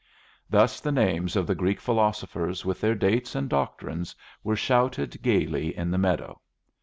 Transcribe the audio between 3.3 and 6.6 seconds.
and doctrines were shouted gayly in the meadow.